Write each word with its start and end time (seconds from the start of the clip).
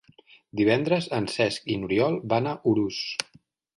Divendres 0.61 1.09
en 1.19 1.29
Cesc 1.33 1.69
i 1.73 1.77
n'Oriol 1.81 2.19
van 2.33 2.51
a 2.55 2.59
Urús. 2.73 3.03